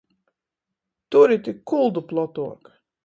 Turi 1.15 1.37
tik 1.43 1.59
kuldu 1.73 1.99
plotuok! 2.09 2.61